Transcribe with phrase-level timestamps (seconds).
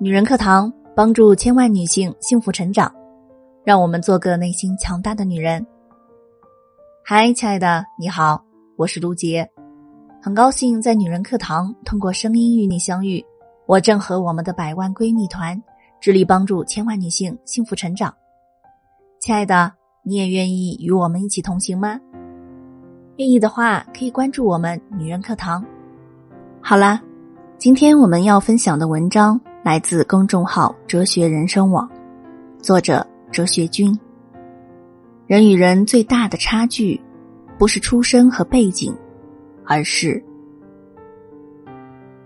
[0.00, 2.88] 女人课堂帮助千万女性幸福成长，
[3.64, 5.66] 让我们做个内心强大的女人。
[7.04, 8.40] 嗨，亲爱的，你好，
[8.76, 9.50] 我是卢杰，
[10.22, 13.24] 很高兴在女人课堂通过声音与你相遇。
[13.66, 15.60] 我正和我们的百万闺蜜团
[16.00, 18.14] 致力帮助千万女性幸福成长。
[19.18, 19.72] 亲爱的，
[20.04, 21.98] 你也愿意与我们一起同行吗？
[23.16, 25.66] 愿意的话，可以关注我们女人课堂。
[26.60, 27.02] 好啦，
[27.58, 29.40] 今天我们要分享的文章。
[29.68, 31.86] 来自公众号“哲学人生网”，
[32.58, 33.94] 作者哲学君。
[35.26, 36.98] 人与人最大的差距，
[37.58, 38.96] 不是出身和背景，
[39.66, 40.24] 而是……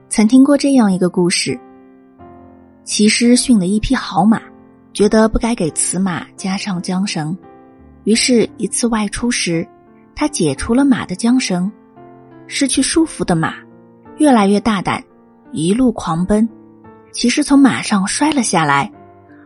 [0.08, 1.58] 曾听过这样一个故事：
[2.84, 4.40] 骑师驯了一匹好马，
[4.92, 7.36] 觉得不该给此马加上缰绳，
[8.04, 9.66] 于是，一次外出时，
[10.14, 11.68] 他解除了马的缰绳，
[12.46, 13.54] 失去束缚的马
[14.18, 15.02] 越来越大胆，
[15.50, 16.48] 一路狂奔。
[17.12, 18.90] 骑士从马上摔了下来，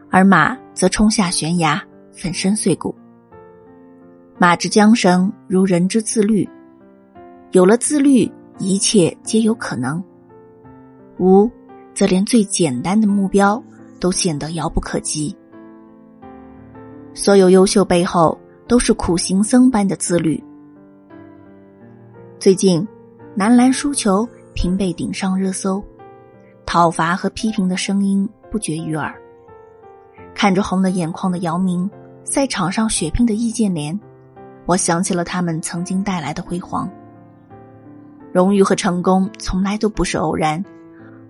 [0.09, 2.95] 而马则冲下悬崖，粉身碎骨。
[4.39, 6.49] 马之缰绳如人之自律，
[7.51, 10.01] 有了自律，一切皆有可能；
[11.19, 11.51] 无，
[11.93, 13.61] 则连最简单的目标
[13.99, 15.37] 都显得遥不可及。
[17.15, 20.43] 所有优秀背后，都是苦行僧般的自律。
[22.39, 22.87] 最近，
[23.35, 25.83] 男篮输球频被顶上热搜。
[26.67, 29.15] 讨伐和批评的声音不绝于耳。
[30.35, 31.89] 看着红了眼眶的姚明，
[32.25, 33.99] 赛场上血拼的易建联，
[34.67, 36.91] 我想起了他们曾经带来的辉煌。
[38.33, 40.63] 荣誉和成功从来都不是偶然，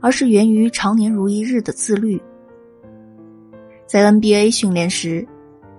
[0.01, 2.21] 而是源于常年如一日的自律。
[3.87, 5.25] 在 NBA 训练时，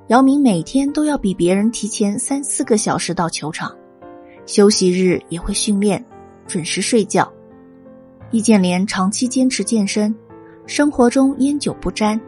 [0.07, 3.75] 姚明每天都要比别人提前三四个小时到球场，
[4.45, 6.05] 休息日也会训练，
[6.47, 7.29] 准时睡觉。
[8.29, 10.13] 易建联长期坚持健身，
[10.65, 12.19] 生活中烟酒不沾，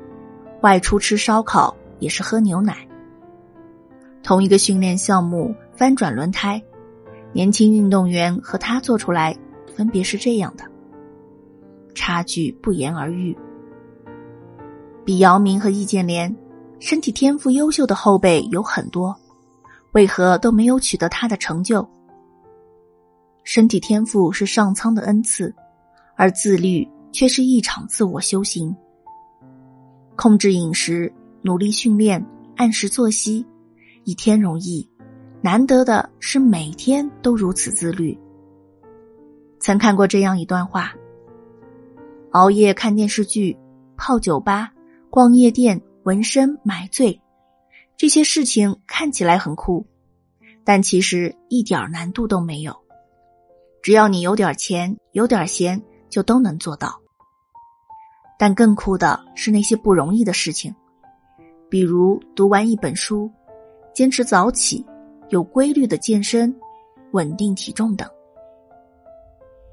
[0.62, 2.88] 外出吃烧烤也是喝牛奶。
[4.24, 6.62] 同一个训练项目翻转轮胎，
[7.34, 9.36] 年轻运动员和他做出来
[9.76, 10.64] 分别是这样的，
[11.94, 13.38] 差距不言而喻。
[15.04, 16.34] 比姚明和易建联，
[16.80, 19.14] 身体天赋优秀的后辈有很多，
[19.92, 21.86] 为何都没有取得他的成就？
[23.44, 25.54] 身体天赋是上苍的恩赐。
[26.20, 28.76] 而自律却是一场自我修行。
[30.18, 32.24] 控制饮食，努力训练，
[32.58, 33.46] 按时作息，
[34.04, 34.86] 一天容易，
[35.42, 38.20] 难得的是每天都如此自律。
[39.62, 40.94] 曾看过这样一段话：
[42.32, 43.58] 熬夜看电视剧、
[43.96, 44.74] 泡酒吧、
[45.10, 47.22] 逛夜店、纹身、买醉，
[47.96, 49.88] 这些事情看起来很酷，
[50.66, 52.76] 但其实一点难度都没有。
[53.82, 55.82] 只要你有点钱，有点闲。
[56.10, 57.00] 就都能做到，
[58.38, 60.74] 但更酷的是那些不容易的事情，
[61.70, 63.32] 比如读完一本书、
[63.94, 64.86] 坚持早起、
[65.30, 66.54] 有规律的健身、
[67.12, 68.10] 稳定体重等。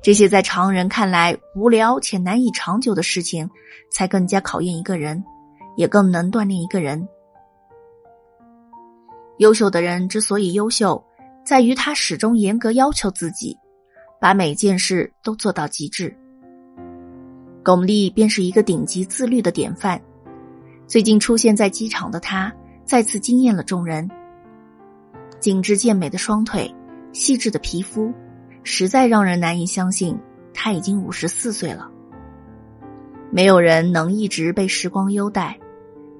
[0.02, 3.48] 这些在常人看来无聊且难以长久的事情，
[3.90, 5.24] 才更加考验一个人，
[5.76, 7.08] 也更能锻炼一个人。
[9.38, 11.02] 优秀的人之所以优秀，
[11.44, 13.56] 在于他始终严格要求自己，
[14.20, 16.16] 把每件事都做到极致。
[17.66, 20.00] 巩俐便是一个顶级自律的典范。
[20.86, 22.52] 最近出现在机场的她，
[22.84, 24.08] 再次惊艳了众人。
[25.40, 26.72] 紧致健美的双腿，
[27.12, 28.12] 细致的皮肤，
[28.62, 30.16] 实在让人难以相信
[30.54, 31.90] 她已经五十四岁了。
[33.32, 35.58] 没有人能一直被时光优待，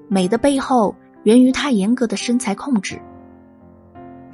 [0.09, 0.93] 美的背后
[1.23, 3.01] 源于她严格的身材控制。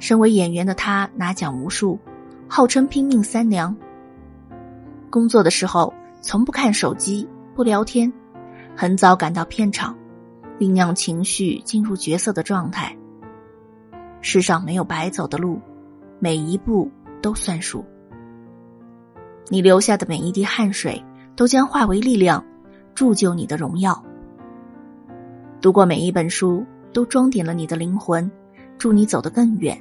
[0.00, 1.96] 身为演员的她拿奖无数，
[2.48, 3.76] 号称拼命三娘。
[5.10, 5.94] 工作的时候。
[6.26, 8.10] 从不看手机，不聊天，
[8.74, 9.94] 很早赶到片场，
[10.58, 12.96] 酝酿情绪，进入角色的状态。
[14.22, 15.60] 世上没有白走的路，
[16.18, 16.90] 每一步
[17.20, 17.84] 都算数。
[19.50, 21.04] 你流下的每一滴汗水，
[21.36, 22.42] 都将化为力量，
[22.94, 24.02] 铸就你的荣耀。
[25.60, 26.64] 读过每一本书，
[26.94, 28.28] 都装点了你的灵魂，
[28.78, 29.78] 助你走得更远。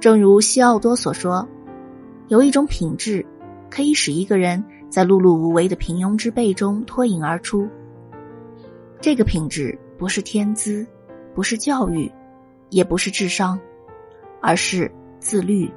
[0.00, 1.46] 正如西奥多所说，
[2.28, 3.24] 有一种品质。
[3.72, 7.66] 可以使一个人在碌碌无为的平庸之辈中脱颖而出。
[9.00, 10.86] 这个品质不是天资，
[11.34, 12.10] 不是教育，
[12.68, 13.58] 也不是智商，
[14.42, 15.70] 而是自律。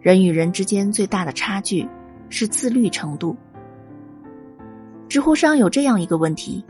[0.00, 1.86] 人与人之间最大的差距
[2.28, 3.36] 是自律程度。
[5.08, 6.64] 知乎上有这样一个问题：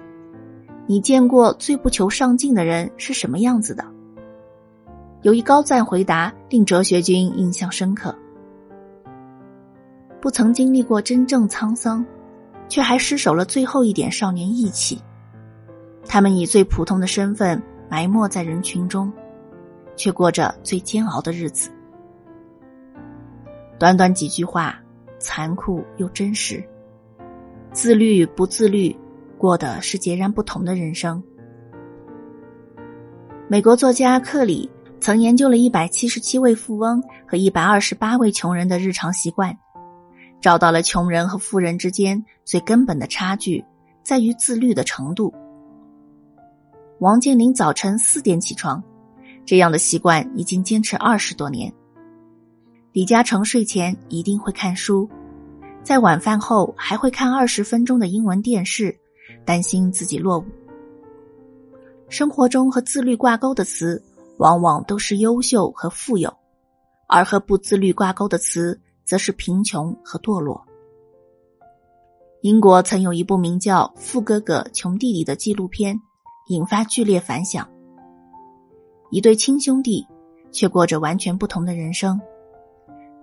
[0.86, 3.84] 你见过最不求上进的人是什么样子的？
[5.22, 8.16] 有一高赞回答令哲学君印象深刻。
[10.24, 12.02] 不曾经历过真正沧桑，
[12.66, 14.98] 却还失守了最后一点少年义气。
[16.06, 19.12] 他们以最普通的身份埋没在人群中，
[19.96, 21.70] 却过着最煎熬的日子。
[23.78, 24.80] 短短几句话，
[25.18, 26.66] 残酷又真实。
[27.70, 28.96] 自律不自律，
[29.36, 31.22] 过的是截然不同的人生。
[33.46, 39.54] 美国作家克里曾研究了一百七十七位富翁和一百二十八位穷人的日常习惯，
[40.44, 43.64] 找到了穷人和富人之间最根本的差距
[44.02, 45.32] 在于自律的程度。
[46.98, 48.84] 王健林早晨四点起床，
[49.46, 51.72] 这样的习惯已经坚持二十多年。
[52.92, 55.08] 李嘉诚睡前一定会看书，
[55.82, 58.94] 在晚饭后还会看二十分钟的英文电视，
[59.46, 60.44] 担心自己落伍。
[62.10, 64.04] 生活中和自律挂钩的词，
[64.36, 66.30] 往往都是优秀和富有，
[67.08, 70.64] 而和不自律挂钩的词，则是贫穷和堕落。
[72.42, 76.00] 英国曾有一部名叫《富哥哥穷弟弟》的纪录片。
[76.48, 77.66] 引发剧烈反响。
[79.10, 80.06] 一对亲兄弟
[80.52, 82.20] 却过着完全不同的人生。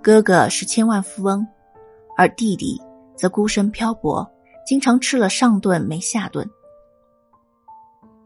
[0.01, 1.45] 哥哥是千万富翁，
[2.17, 2.81] 而弟弟
[3.15, 4.27] 则孤身漂泊，
[4.65, 6.49] 经常吃了上顿没下顿。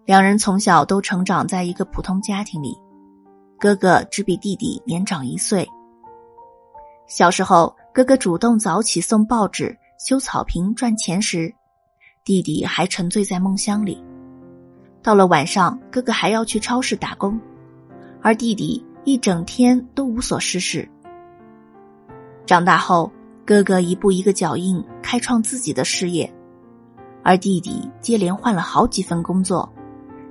[0.06, 2.78] 两人从小都成长在一个普通家庭里，
[3.60, 5.70] 哥哥只比弟弟年长一岁。
[7.08, 11.54] 小时候，哥哥主动早起送报纸、修草坪赚钱时，
[12.24, 14.04] 弟弟还沉醉在梦乡里。
[15.04, 17.40] 到了晚上，哥哥还要去超市打工，
[18.24, 20.90] 而弟弟一整天都无所事事。
[22.48, 23.12] 长大后，
[23.46, 26.34] 哥哥一步一个脚印开创自己的事业，
[27.24, 29.72] 而弟弟接连换了好几份工作，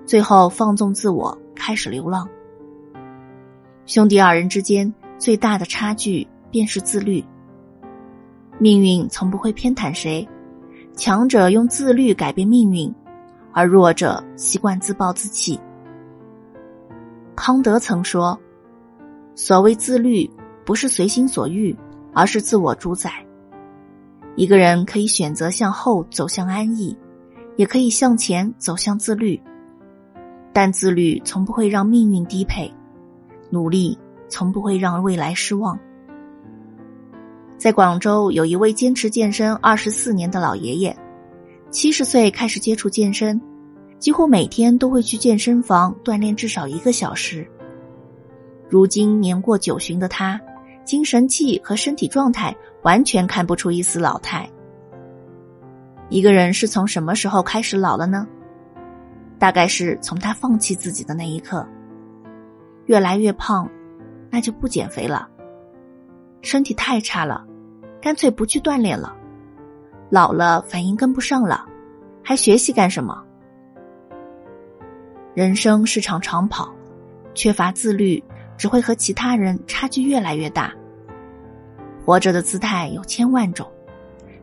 [0.05, 2.29] 最后放纵自我，开始流浪。
[3.87, 7.25] 兄弟二人之间最大的差距便是自律。
[8.61, 10.25] 命运从不会偏袒谁，
[10.95, 12.95] 强者用自律改变命运。
[13.53, 15.59] 而弱者习惯自暴自弃。
[17.35, 18.39] 康德曾说
[19.35, 20.31] ：“所谓自律，
[20.65, 21.77] 不是随心所欲，
[22.12, 23.11] 而是自我主宰。
[24.37, 26.97] 一个人可以选择向后走向安逸，
[27.56, 29.41] 也可以向前走向自律。
[30.53, 32.73] 但自律从不会让命运低配，
[33.51, 33.99] 努力
[34.29, 35.77] 从不会让未来失望。”
[37.65, 40.95] 在广州，有一位坚持健身二十四年的老爷爷。
[41.71, 43.41] 七十岁开始接触健身，
[43.99, 47.51] 几乎每天都会去健身房锻炼至少一个小时。
[48.69, 50.39] 如今年过九旬的他，
[50.85, 54.47] 精神气和身体状态完全看不出一丝老态。
[56.11, 58.29] 一个人是从什么时候开始老了呢？
[59.39, 61.67] 大概是从他放弃自己的那一刻。
[62.85, 63.67] 越来越胖，
[64.29, 65.27] 那就不减肥了；
[66.43, 67.43] 身体太差了，
[68.05, 69.17] 干脆不去锻炼了。
[70.11, 71.65] 老了，反应跟不上了，
[72.23, 73.25] 还学习干什么？
[75.33, 76.71] 人生是场长跑，
[77.33, 78.23] 缺乏自律，
[78.59, 80.71] 只会和其他人差距越来越大。
[82.05, 83.67] 活着的姿态有千万种，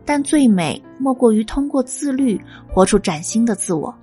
[0.06, 3.96] 但最美莫过于通过自律活出崭新的自我。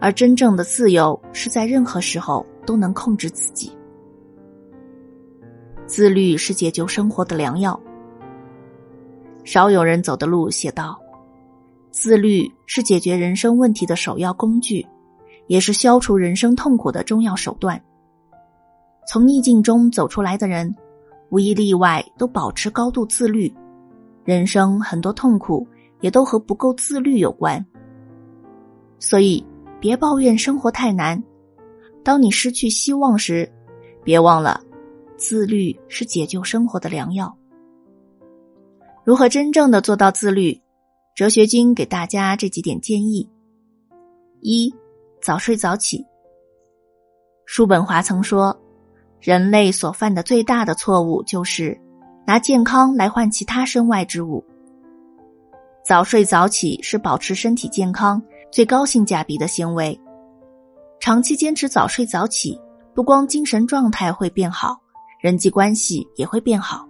[0.00, 3.70] 而真正的自由，是在任何时候都能控制自己。
[5.86, 7.80] 自律是解救生活的良药。
[9.44, 10.98] 少有人走的路写道
[11.90, 14.86] ：“自律是解决人生问题的首要工具，
[15.48, 17.80] 也是消除人生痛苦的重要手段。
[19.08, 20.72] 从逆境中走出来的人，
[21.30, 23.52] 无一例外都保持高度自律。
[24.24, 25.66] 人生很多痛苦
[26.00, 27.64] 也都和不够自律有关。
[29.00, 29.44] 所以，
[29.80, 31.20] 别抱怨生活太难。
[32.04, 33.50] 当你失去希望时，
[34.04, 34.60] 别忘了，
[35.16, 37.36] 自律是解救生活的良药。”
[39.04, 40.62] 如何真正的做到自律？
[41.16, 43.28] 哲学君给大家这几点建议：
[44.40, 44.72] 一、
[45.20, 46.06] 早睡早起。
[47.44, 48.56] 叔本华曾说，
[49.18, 51.76] 人类所犯的最大的错误就是
[52.24, 54.44] 拿健康来换其他身外之物。
[55.84, 60.00] 早睡早起是保持身体健康最高性价比的行为。
[61.00, 62.56] 长期坚持早睡早起，
[62.94, 64.80] 不光精神状态会变好，
[65.20, 66.86] 人际关系也会变好。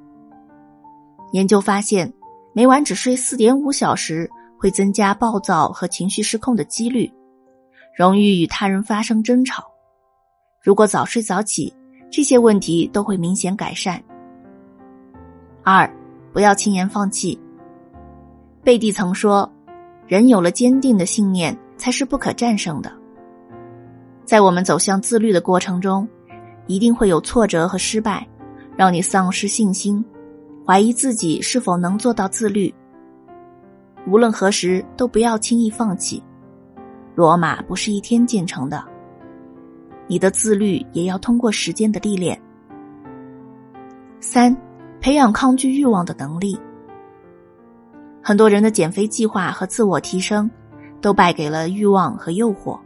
[1.33, 2.11] 研究发现，
[2.55, 7.11] 每晚只睡四点五小时会增加暴躁和情绪失控的几率，
[7.97, 9.65] 容易与他人发生争吵。
[10.63, 11.75] 如果早睡早起，
[12.11, 14.03] 这些问题都会明显改善。
[15.65, 15.91] 二，
[16.33, 17.39] 不要轻言放弃。
[18.63, 19.51] 贝蒂曾说
[20.07, 22.93] ：“人有了坚定的信念，才是不可战胜的。”
[24.25, 26.07] 在我们走向自律的过程中，
[26.67, 28.27] 一定会有挫折和失败，
[28.77, 30.05] 让你丧失信心。
[30.67, 32.73] 怀疑自己是否能做到自律。
[34.07, 36.23] 无论何时都不要轻易放弃。
[37.15, 38.83] 罗马不是一天建成的，
[40.07, 42.41] 你的自律也要通过时间的历练。
[44.19, 44.57] 三，
[45.01, 46.59] 培养抗拒欲望的能力。
[48.23, 50.51] 很多人的减肥计划和自我提升，
[51.01, 52.79] 都败给了欲望和诱惑。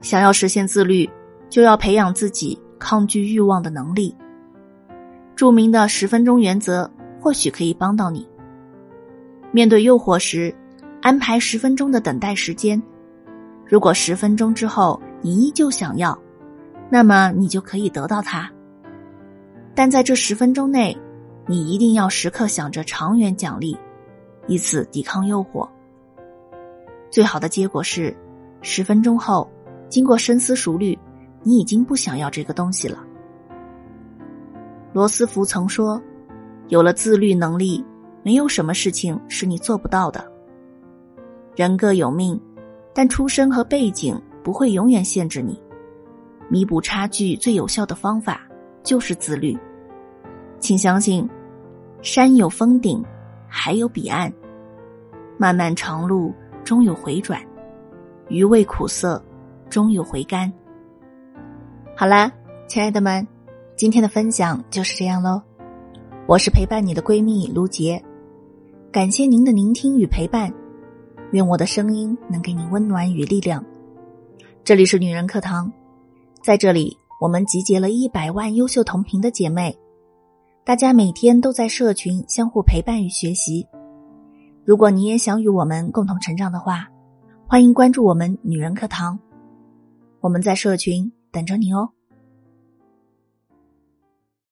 [0.00, 1.08] 想要实现自律，
[1.48, 4.14] 就要培养自己抗拒欲望的能力。
[5.42, 6.88] 著名的十分钟原则
[7.20, 8.24] 或许可以帮到你。
[9.50, 10.54] 面对诱惑时，
[11.00, 12.80] 安排十分钟的等待时间。
[13.66, 16.16] 如果十分钟之后你依旧想要，
[16.88, 18.48] 那么你就可以得到它。
[19.74, 20.96] 但在这十分钟内，
[21.48, 23.76] 你一定要时刻想着长远奖励，
[24.46, 25.68] 以此抵抗诱惑。
[27.10, 28.16] 最好的结果是，
[28.60, 29.50] 十分钟后，
[29.88, 30.96] 经过深思熟虑，
[31.42, 33.04] 你已经不想要这个东西了。
[34.92, 36.00] 罗斯福曾说
[36.68, 37.82] ：“有了自律能力，
[38.22, 40.30] 没有什么事情是你做不到的。
[41.56, 42.38] 人各有命，
[42.94, 45.60] 但出身和背景不会永远限制你。
[46.48, 48.42] 弥补差距最有效的方法
[48.82, 49.58] 就是自律。
[50.58, 51.26] 请相信，
[52.02, 53.02] 山有峰顶，
[53.48, 54.30] 海有彼岸，
[55.38, 56.34] 漫漫长路
[56.64, 57.40] 终有回转，
[58.28, 59.22] 余味苦涩
[59.70, 60.52] 终有回甘。”
[61.96, 62.30] 好啦，
[62.68, 63.26] 亲爱的们。
[63.82, 65.42] 今天的分享就是这样喽，
[66.28, 68.00] 我是陪伴你的闺蜜卢杰，
[68.92, 70.54] 感谢您的聆听与陪伴，
[71.32, 73.64] 愿我的声音能给你温暖与力量。
[74.62, 75.72] 这里是女人课堂，
[76.44, 79.76] 在这里我们集结了一百万优秀同频的姐妹，
[80.64, 83.66] 大家每天都在社群相互陪伴与学习。
[84.64, 86.88] 如果你也想与我们共同成长的话，
[87.48, 89.18] 欢迎关注我们女人课堂，
[90.20, 91.90] 我们在社群等着你哦。